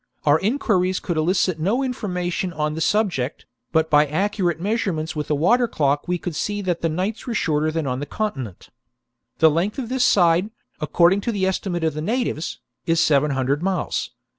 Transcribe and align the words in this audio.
^ 0.01 0.03
Our 0.27 0.39
enquiries 0.39 0.99
could 0.99 1.15
elicit 1.15 1.59
no 1.59 1.83
information 1.83 2.51
on 2.53 2.73
the 2.73 2.81
subject, 2.81 3.45
but 3.71 3.91
by 3.91 4.07
accurate 4.07 4.59
measurements 4.59 5.15
with 5.15 5.29
a 5.29 5.35
water 5.35 5.67
clock 5.67 6.07
we 6.07 6.17
could 6.17 6.33
see 6.35 6.63
that 6.63 6.81
the 6.81 6.89
nights 6.89 7.27
were 7.27 7.35
shorter 7.35 7.69
than 7.69 7.85
on' 7.85 7.99
the 7.99 8.07
con 8.07 8.31
tinent. 8.31 8.69
The 9.37 9.51
length 9.51 9.77
of 9.77 9.89
this 9.89 10.03
side, 10.03 10.49
according 10.79 11.21
to 11.21 11.31
the 11.31 11.45
estimate 11.45 11.83
of 11.83 11.93
the 11.93 12.01
natives, 12.01 12.57
is 12.87 12.99
seven 12.99 13.29
hundred 13.29 13.61
miles. 13.61 14.09